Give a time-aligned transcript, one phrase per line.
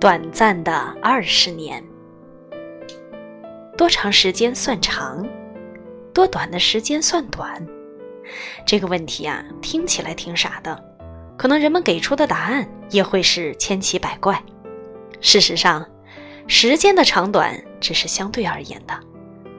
[0.00, 1.84] 短暂的二十年。
[3.76, 5.28] 多长时间算长？
[6.14, 7.62] 多短的时间算短？
[8.64, 10.82] 这个问题啊，听起来挺傻的，
[11.36, 14.42] 可能人们给出的答案也会是千奇百怪。
[15.20, 15.86] 事实上，
[16.46, 18.98] 时间的长短只是相对而言的，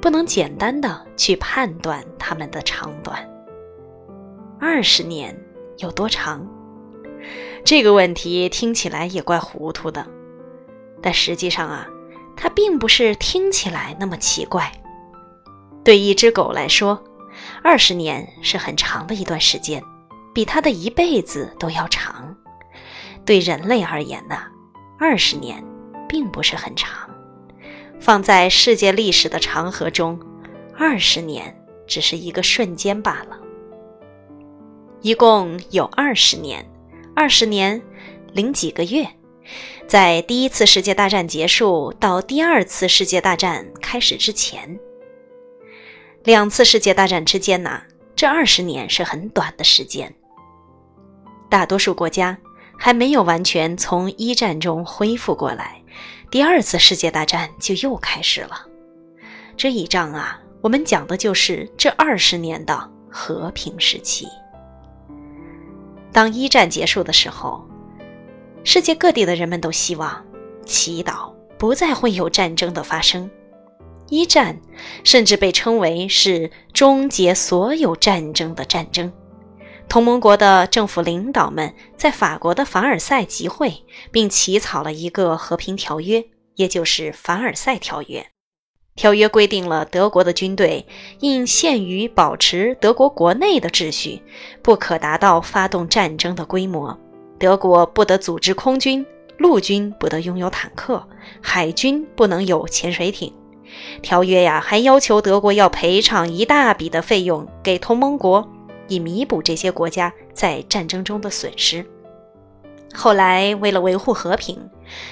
[0.02, 3.30] 不能简单的去判断它们的长短。
[4.60, 5.40] 二十年
[5.78, 6.44] 有多长？
[7.64, 10.04] 这个问题听起来也怪糊涂的，
[11.02, 11.88] 但实际上啊，
[12.36, 14.72] 它并不是听起来那么奇怪。
[15.84, 17.04] 对一只狗来说，
[17.64, 19.82] 二十年是很长的一段时间，
[20.34, 22.36] 比它的一辈子都要长。
[23.26, 24.38] 对人类而言呢，
[25.00, 25.64] 二十年
[26.08, 27.10] 并不是很长。
[28.00, 30.20] 放在世界历史的长河中，
[30.78, 31.56] 二十年
[31.88, 33.38] 只是一个瞬间罢了。
[35.02, 36.64] 一共有二十年，
[37.16, 37.82] 二十年
[38.34, 39.08] 零几个月，
[39.88, 44.80] 在第一次世界大战结束到第二次世界大战开始之前。
[46.24, 47.82] 两次世界大战之间呢，
[48.16, 50.14] 这二十年是很短的时间。
[51.50, 52.38] 大多数国家
[52.78, 55.82] 还没有完全从一战中恢复过来，
[56.30, 58.66] 第二次世界大战就又开始了。
[59.58, 64.28] 这一仗啊，我们讲的就是这二十年的和平时期。
[66.14, 67.66] 当一战结束的时候，
[68.64, 70.24] 世界各地的人们都希望、
[70.66, 73.30] 祈祷不再会有战争的发生。
[74.10, 74.60] 一战
[75.04, 79.12] 甚至被称为是终结所有战争的战争。
[79.88, 83.74] 同盟国的政府领导们在法国的凡尔赛集会，
[84.12, 86.24] 并起草了一个和平条约，
[86.56, 88.26] 也就是凡尔赛条约。
[88.96, 90.86] 条约规定了德国的军队
[91.22, 94.22] 应限于保持德国国内的秩序，
[94.62, 96.98] 不可达到发动战争的规模。
[97.42, 99.04] 德国不得组织空军，
[99.40, 101.04] 陆军不得拥有坦克，
[101.42, 103.34] 海军不能有潜水艇。
[104.04, 108.48] 条约呀，还要求德国要赔偿一大笔的费用给同盟国，
[108.88, 111.84] 以弥补这些国家在战争中的损失。
[112.94, 114.60] 后来，为了维护和平，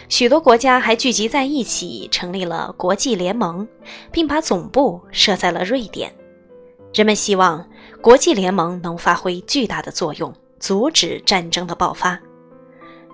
[0.07, 3.68] 许多国家还聚集在一起，成立了国际联盟，
[4.12, 6.13] 并把总部设在了瑞典。
[6.94, 7.68] 人们希望
[8.01, 12.19] 国际联盟能发挥巨大的作用，阻止战争的爆发。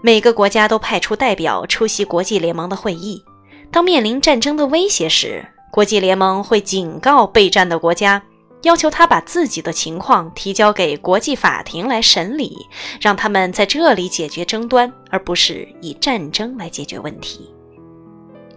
[0.01, 3.23] 每个国家都派出代表出席国际联盟的会议。
[3.71, 8.21] 当面临战争的威胁时，国际联盟会警告备战的国家。
[8.61, 12.57] 要求他把自己的情况提交给国际法庭来审理，
[12.99, 17.53] 让他们在这里解决争端，而不是以战争来解决问题。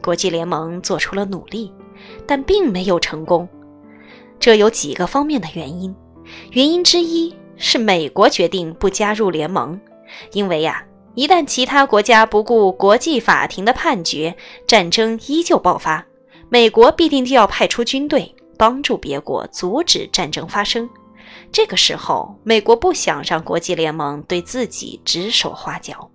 [0.01, 1.71] 国际联盟做出了努力，
[2.27, 3.47] 但并没有成功。
[4.41, 5.95] 这有几个方面的原因。
[6.53, 9.79] 原因之一是美国决定不加入联盟，
[10.33, 10.83] 因为呀，
[11.15, 14.35] 一旦其他国家不顾国际法庭的判决，
[14.67, 16.07] 战争依旧爆发，
[16.49, 18.35] 美国必定就要派出军队。
[18.59, 20.91] 帮助别国阻止战争发生。
[21.53, 26.11] 这个时候，美国不想让国际联盟对自己指手画脚。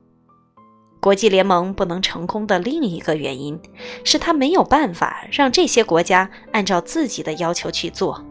[1.00, 3.58] 国际联盟不能成功的另一个原因
[4.04, 8.22] 是，他没有办法让这些国家按照自己的要求去做。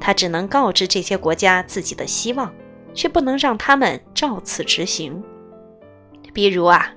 [0.00, 2.52] 他只能告知这些国家自己的希望，
[2.94, 5.22] 却不能让他们照此执行。
[6.32, 6.92] 比如啊，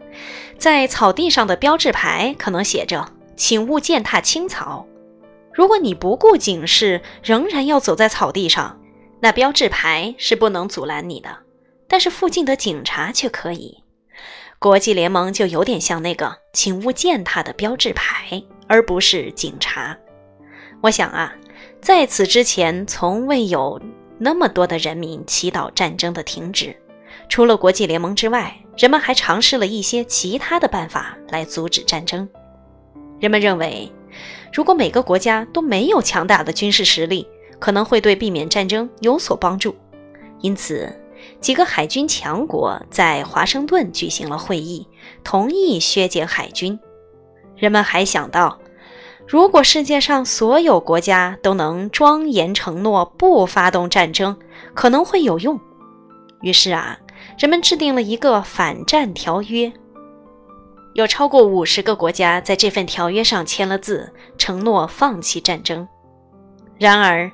[0.58, 4.86] 在草地上的标志牌可能写着“请勿践踏青草”。
[5.54, 8.80] 如果你不顾警示，仍然要走在草地上，
[9.22, 11.30] 那标志牌是不能阻拦你的，
[11.88, 13.84] 但是附近的警察却可以。
[14.58, 19.98] 国际联盟就有点像那个“请勿践踏”的标志牌，而不是警察。
[20.82, 21.34] 我想啊，
[21.82, 23.82] 在此之前，从未有
[24.18, 26.76] 那么多的人民祈祷战争的停止。
[27.28, 32.28] 除了国际联盟之外，人们还尝试了一些其他的办法来阻止战争。
[33.20, 33.92] 人们认为。
[34.52, 37.28] 如果每个国家都没有强大的军事实力，
[37.60, 39.76] 可能会对避免战争有所帮助。
[40.42, 40.92] 因此，
[41.40, 44.88] 几个海军强国在华盛顿举行了会议，
[45.24, 46.78] 同意削减海军。
[47.56, 48.58] 人们还想到，
[49.30, 54.36] 如果世界上所有国家都能庄严承诺不发动战争，
[54.74, 55.60] 可能会有用。
[56.42, 56.98] 于是啊，
[57.38, 59.72] 人们制定了一个反战条约。
[60.96, 65.88] 有超过五十个国家在这份条约上签了字，承诺放弃战争。
[66.80, 67.32] 然而，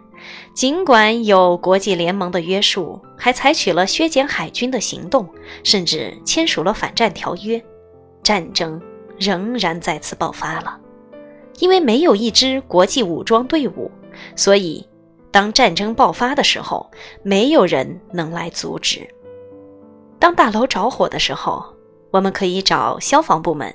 [0.54, 5.26] 尽管有国际联盟的约束，还采取了削减海军的行动，
[5.64, 7.64] 甚至签署了反战条约，
[8.22, 8.82] 战争
[9.18, 10.78] 仍然再次爆发了。
[11.60, 13.90] 因为没有一支国际武装队伍，
[14.36, 14.88] 所以
[15.32, 16.90] 当战争爆发的时候，
[17.24, 19.08] 没有人能来阻止。
[20.20, 21.64] 当大楼着火的时候，
[22.12, 23.74] 我们可以找消防部门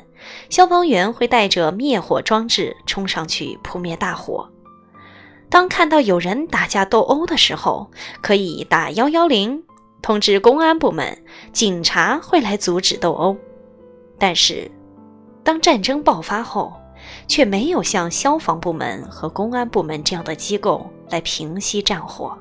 [0.48, 4.48] 消防员会带着灭火装置冲上去扑灭大火。
[5.48, 7.90] 当看到有人打架斗殴的时候，
[8.22, 9.62] 可以打幺幺零，
[10.00, 13.36] 通知公安部门，警察会来阻止斗殴。
[14.18, 14.70] 但是，
[15.42, 16.72] 当战争爆发后，
[17.26, 22.36] 却没有像消防部门和公安部门这样的机构来平息战火。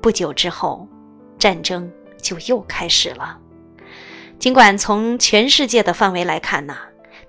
[0.00, 0.88] 不久之后，
[1.38, 1.90] 战争
[2.20, 3.38] 就又开始了。
[4.38, 6.76] 尽管从全世界的范围来看呢，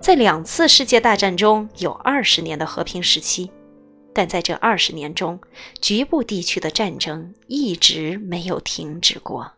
[0.00, 3.52] 在两次世界大战中有二十年的和平时期，
[4.12, 5.40] 但在这二十年中，
[5.80, 9.52] 局部地区的战争一直没有停止过。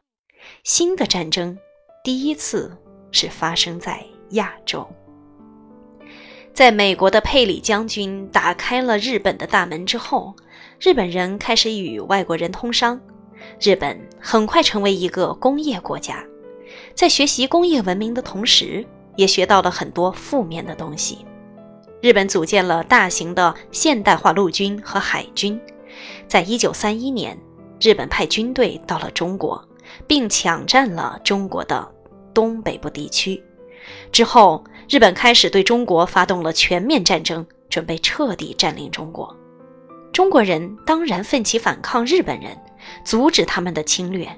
[0.65, 1.59] 新的战争
[2.05, 2.77] 第一次
[3.11, 4.87] 是发生在亚洲。
[6.57, 10.35] 在美国的佩里将军打开了日本的大门之后，
[10.81, 12.99] 日本人开始与外国人通商，
[13.61, 16.25] 日本很快成为一个工业国家。
[16.95, 18.83] 在学习工业文明的同时，
[19.17, 21.27] 也学到了很多负面的东西。
[22.01, 25.61] 日本组建了大型的现代化陆军和海军。
[26.27, 27.39] 在一九三一年，
[27.79, 29.63] 日本派军队到了中国，
[30.07, 31.87] 并抢占了中国的
[32.33, 33.43] 东北部地区。
[34.11, 39.37] 之后，日本开始对中国发动了全面战争，准备彻底占领中国。
[40.13, 42.57] 中国人当然奋起反抗日本人，
[43.05, 44.29] 阻止他们的侵略。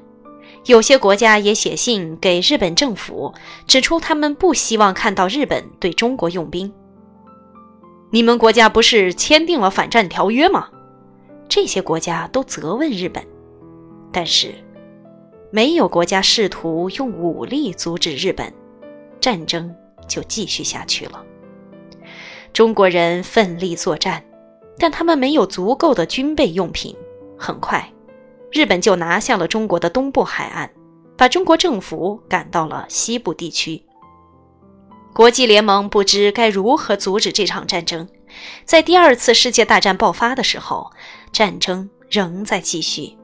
[0.65, 3.33] 有些国家也写信给日本政府，
[3.67, 6.73] 指出他们不希望看到日本对中国用兵。
[8.11, 10.69] 你们国家不是签订了反战条约吗？
[11.49, 13.23] 这些国家都责问日本，
[14.11, 14.53] 但是
[15.51, 18.53] 没有国家试图用武力阻止日本，
[19.21, 19.75] 战争
[20.09, 21.25] 就继续下去了。
[22.53, 24.25] 中国人奋力作战，
[24.79, 26.97] 但他们没有足够的军备用品，
[27.39, 27.89] 很快。
[28.51, 30.71] 日本就拿下了中国的东部海岸，
[31.17, 33.83] 把中国政府赶到了西部地区。
[35.15, 38.09] 国际联盟不知该如何阻止这场战争。
[38.65, 40.91] 在第二次世界大战爆发的时候，
[41.33, 43.17] 战争仍在继续。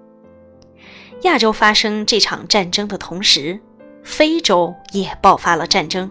[1.23, 3.59] 亚洲发生这场战争的同时，
[4.03, 6.11] 非洲也爆发了战争。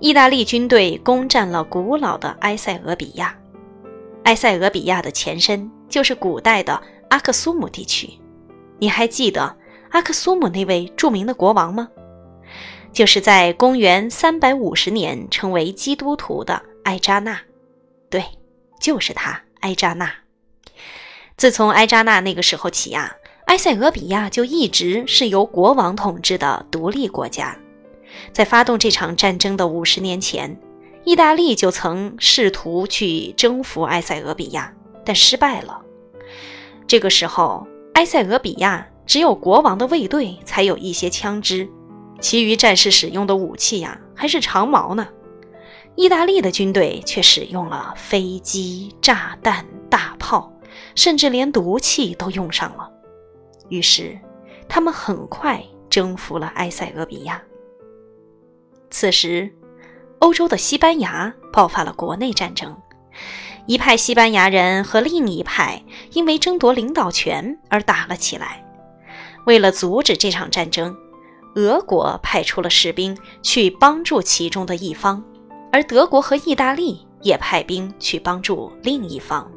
[0.00, 3.36] 意大利军队攻占了古老的埃塞俄比亚。
[4.24, 6.80] 埃塞俄比亚的前身就是古代的
[7.10, 8.10] 阿克苏姆地区。
[8.78, 9.56] 你还记得
[9.90, 11.88] 阿克苏姆那位著名的国王吗？
[12.92, 17.40] 就是在公元三百五十年成为基督徒的埃扎纳。
[18.10, 18.24] 对，
[18.80, 20.12] 就是他，埃扎纳。
[21.36, 23.14] 自从埃扎纳那个时候起呀，
[23.46, 27.56] 埃塞俄比亚就一直是由国王统治的独立国家。
[28.32, 30.58] 在发动这场战争的五十年前，
[31.04, 34.74] 意大利就曾试图去征服埃塞俄比亚，
[35.04, 35.82] 但失败了。
[36.86, 37.66] 这个时候。
[37.94, 41.68] 埃塞俄比亚只有国王的卫队才有一些枪支，
[42.20, 45.06] 其余战士使用的武器呀还是长矛呢。
[45.94, 50.52] 意大利的军队却使用了飞机、炸弹、大炮，
[50.96, 52.90] 甚至连毒气都用上了。
[53.68, 54.18] 于是，
[54.68, 57.40] 他们很快征服了埃塞俄比亚。
[58.94, 59.52] 此时，
[60.20, 62.72] 欧洲的西班牙爆发了国内战争。
[63.66, 65.82] 一派西班牙人和另一派
[66.12, 68.64] 因为争夺领导权而打了起来。
[69.46, 70.96] 为了阻止这场战争，
[71.56, 75.20] 俄国派出了士兵去帮助其中的一方，
[75.72, 79.50] 而德国和意大利也派兵去帮助另一方。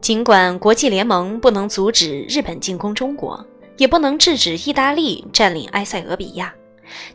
[0.00, 3.46] 尽管国际联盟不能阻止日本进攻中国，
[3.76, 6.52] 也不能制止意大利占领埃塞俄比亚。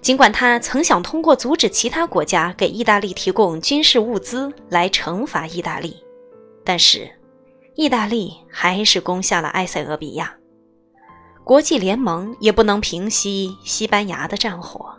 [0.02, 6.04] 尽管他曾想通过阻止其他国家给意大利提供军事物资来惩罚意大利，
[6.64, 7.10] 但是
[7.76, 10.34] 意大利还是攻下了埃塞俄比亚。
[11.44, 14.96] 国际联盟也不能平息西班牙的战火。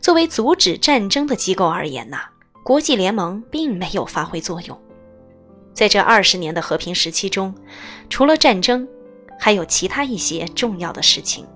[0.00, 2.22] 作为阻止战争的机构而言呐，
[2.64, 4.78] 国际联盟并没有发挥作用。
[5.72, 7.54] 在这二十年的和平时期中，
[8.08, 8.86] 除了战争，
[9.38, 11.46] 还有其他一些重要的事情。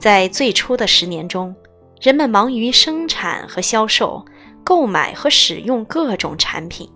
[0.00, 1.54] 在最初的十年中，
[2.00, 4.24] 人们忙于生产和销售、
[4.64, 6.90] 购买和使用各种产品。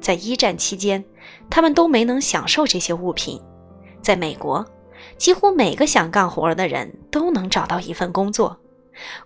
[0.00, 1.04] 在一战期间，
[1.50, 3.42] 他们都没能享受这些物品。
[4.00, 4.64] 在美国，
[5.18, 8.60] 几乎每个想干活的人都能找到一份工作。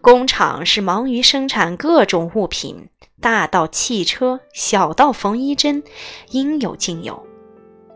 [0.00, 2.88] 工厂是忙于生产各种物品，
[3.20, 5.82] 大到汽车，小到缝衣针，
[6.30, 7.22] 应有尽有。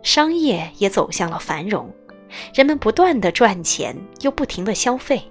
[0.02, 1.90] 商业也走向了繁荣。
[2.54, 5.22] 人们不断的赚钱，又不停的消费，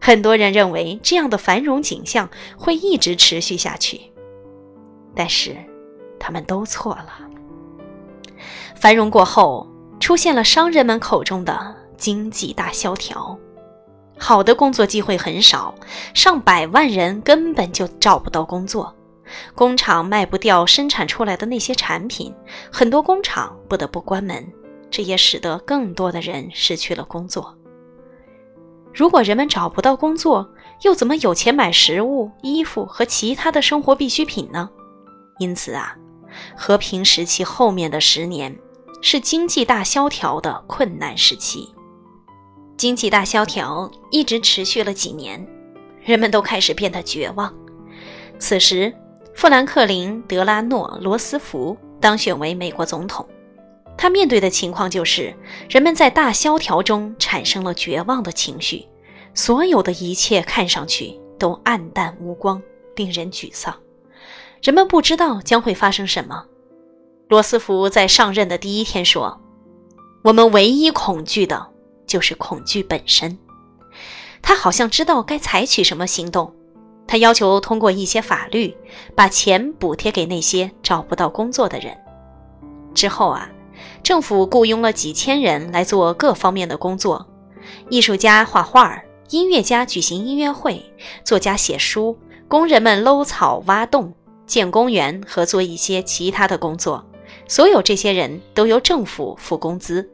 [0.00, 4.00] 很多人认为这样的繁荣景象会一直持续下去，
[5.14, 5.56] 但是
[6.18, 7.18] 他们都错了。
[8.74, 9.66] 繁荣过后，
[9.98, 13.38] 出现了商人们口中的经济大萧条。
[14.18, 15.74] 好的工作机会很少，
[16.14, 18.94] 上百万人根本就找不到工作，
[19.54, 22.34] 工厂卖不掉生产出来的那些产品，
[22.72, 24.46] 很多工厂不得不关门，
[24.96, 27.54] 这也使得更多的人失去了工作。
[28.94, 30.50] 如果人们找不到工作，
[30.84, 34.70] 又怎么有钱买食物、衣服和其他的生活必需品呢？
[35.38, 35.94] 因此啊，
[36.56, 38.58] 和平时期后面的十年
[39.02, 41.68] 是经济大萧条的困难时期。
[42.78, 45.46] 经济大萧条一直持续了几年，
[46.00, 47.54] 人们都开始变得绝望。
[48.38, 48.90] 此时，
[49.34, 53.28] 富兰克林·德拉诺·罗斯福当选为美国总统。
[53.96, 55.34] 他面对的情况就是，
[55.68, 58.86] 人们在大萧条中产生了绝望的情绪，
[59.34, 62.60] 所有的一切看上去都暗淡无光，
[62.94, 63.74] 令人沮丧。
[64.62, 66.44] 人们不知道将会发生什么。
[67.28, 69.40] 罗斯福在上任的第一天说
[70.22, 71.66] ：“我们唯一恐惧的。”
[72.06, 73.36] 就是恐惧本身，
[74.40, 76.54] 他好像知道该采取什么行动。
[77.04, 78.72] 他要求通过一些法律，
[79.16, 81.98] 把钱补贴给那些找不到工作的人。
[82.94, 83.50] 之后啊，
[84.06, 87.26] 政府雇佣了几千人来做各方面的工作：
[87.90, 90.80] 艺术家画画，音乐家举行音乐会，
[91.24, 94.14] 作家写书，工人们搂草挖洞、
[94.46, 97.04] 建公园和做一些其他的工作。
[97.48, 100.08] 所有这些人都由政府付工资。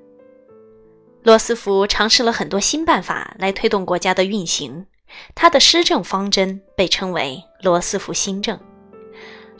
[1.23, 4.87] 罗斯福尝试了很多新办法来推动国家的运行，
[5.35, 8.59] 他的施政方针被称为“罗斯福新政”。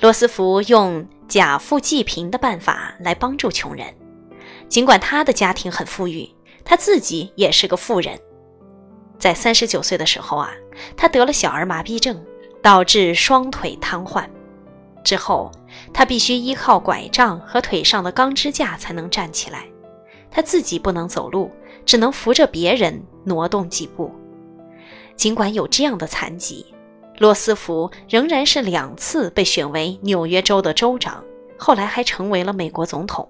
[0.01, 3.95] 罗斯福用假富济贫的办法来帮助穷人，
[4.73, 6.27] 尽管他的家庭很富裕，
[6.65, 8.19] 他自己也是个富人。
[9.19, 10.51] 在三十九岁的时候啊，
[10.97, 12.19] 他得了小儿麻痹症，
[12.63, 14.25] 导致双腿瘫痪。
[15.05, 15.53] 之后，
[15.93, 19.67] 他必须依靠拐杖和腿上的钢支架才能站起来。
[20.31, 21.51] 他自己不能走路，
[21.85, 24.11] 只能扶着别人挪动几步。
[25.17, 26.65] 尽管有这样的残疾，
[27.19, 31.23] 罗斯福仍然是两次被选为纽约州的州长，
[31.59, 33.29] 后来还成为了美国总统。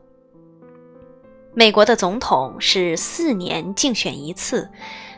[1.54, 4.68] 美国的总统是四年竞选一次，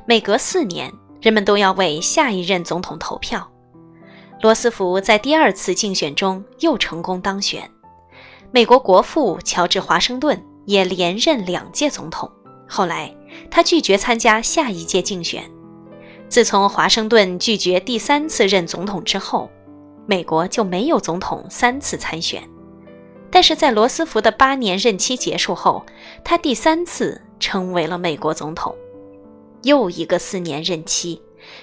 [0.06, 3.50] 每隔四年，人们都要为下一任总统投票。
[4.40, 7.70] 罗斯福在第二次竞选中又成功当选。
[8.50, 10.40] 美国国父乔治·华盛顿。
[10.66, 12.30] 也连任两届总统。
[12.66, 13.14] 后来，
[13.50, 15.44] 他拒绝参加下一届竞选。
[16.28, 19.50] 自从华盛顿拒绝第三次任总统之后，
[20.06, 22.42] 美国就没有总统三次参选。
[23.34, 25.84] 但是在罗斯福的八年任期结束后，
[26.22, 28.72] 他第三次成为了美国总统。
[29.64, 31.20] 又一个四年任期，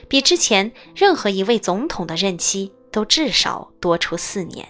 [0.09, 4.67] 比之前任何一位总统的任期都至少多出四年。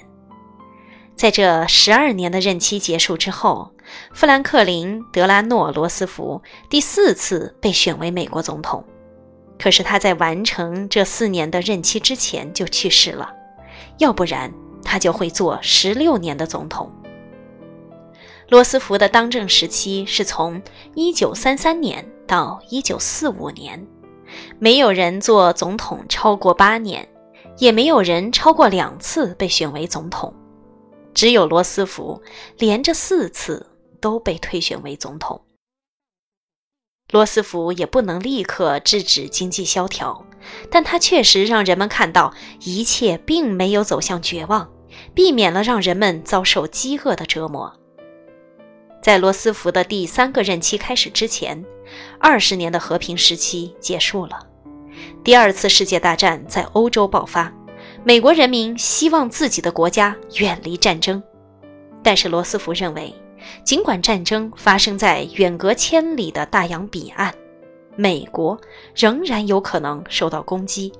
[1.15, 3.72] 在这十二年的任期结束之后，
[4.13, 6.39] 富兰克林·德拉诺·罗斯福
[6.70, 8.86] 第四次被选为美国总统。
[9.58, 13.34] 可是他在完成这四年的任期之前就去世了，
[13.98, 16.91] 要不然他就会做十六年的总统。
[18.50, 20.61] 罗斯福的当政时期是从
[20.95, 23.88] 1933年到1945年，
[24.59, 27.07] 没有人做总统超过八年，
[27.57, 30.33] 也没有人超过两次被选为总统。
[31.13, 32.21] 只有罗斯福
[32.57, 33.65] 连着四次
[34.00, 35.39] 都被推选为总统。
[37.12, 40.25] 罗斯福也不能立刻制止经济萧条，
[40.70, 44.70] 但他确实让人们看到一切并没有走向绝望，
[45.13, 47.72] 避免了让人们遭受饥饿的折磨。
[49.03, 51.65] 在罗斯福的第三个任期开始之前，
[52.20, 54.39] 二十年的和平时期结束了，
[55.24, 57.51] 第二次世界大战在欧洲爆发。
[58.03, 61.22] 美国人民希望自己的国家远离战争，
[62.01, 63.13] 但是罗斯福认为，
[63.63, 67.33] 尽管战争发生在远隔千里的大洋彼岸，
[67.95, 68.60] 美国
[68.95, 70.91] 仍然有可能受到攻击。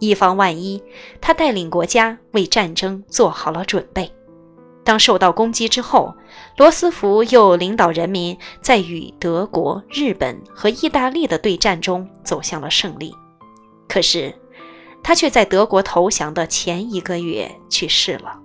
[0.00, 0.82] 以防万一，
[1.20, 4.10] 他带领国家为战争做好了准备。
[4.84, 6.14] 当受到攻击之后，
[6.56, 13.14] 罗斯福又领导人民在与德国、日本和意大利的对战中走向了胜利。
[13.88, 14.34] 可是。
[15.02, 18.40] 他却在德国投降的前一个月去世了。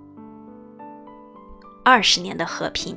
[1.84, 2.96] 二十年的和平，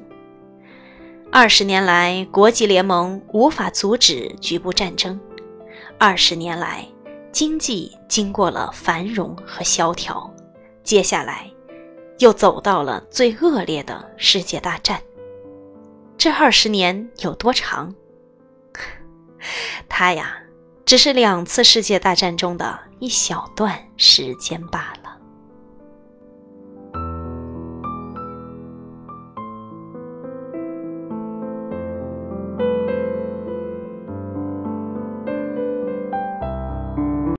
[1.37, 5.19] 二十年来，国际联盟无法阻止局部战争；
[5.99, 6.87] 二十年来，
[7.33, 10.33] 经济经过了繁荣和萧条，
[10.85, 11.51] 接下来
[12.21, 15.03] 又走到了最恶劣的世界大战。
[16.17, 17.93] 这二十年有多长？
[19.91, 20.39] 他呀。
[20.87, 25.04] 只是两次世界大战中的一小段时间罢了。